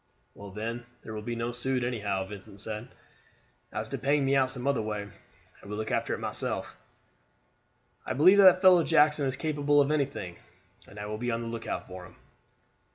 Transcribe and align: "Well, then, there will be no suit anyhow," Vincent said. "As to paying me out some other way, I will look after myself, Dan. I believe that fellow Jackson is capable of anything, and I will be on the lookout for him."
"Well, 0.33 0.49
then, 0.49 0.87
there 1.03 1.13
will 1.13 1.21
be 1.21 1.35
no 1.35 1.51
suit 1.51 1.83
anyhow," 1.83 2.25
Vincent 2.25 2.59
said. 2.59 2.87
"As 3.71 3.87
to 3.89 3.99
paying 3.99 4.25
me 4.25 4.35
out 4.35 4.49
some 4.49 4.65
other 4.65 4.81
way, 4.81 5.07
I 5.61 5.67
will 5.67 5.77
look 5.77 5.91
after 5.91 6.17
myself, 6.17 6.75
Dan. 8.07 8.15
I 8.15 8.17
believe 8.17 8.39
that 8.39 8.61
fellow 8.63 8.83
Jackson 8.83 9.27
is 9.27 9.37
capable 9.37 9.79
of 9.79 9.91
anything, 9.91 10.37
and 10.87 10.97
I 10.97 11.05
will 11.05 11.19
be 11.19 11.29
on 11.29 11.41
the 11.41 11.47
lookout 11.49 11.87
for 11.87 12.07
him." 12.07 12.15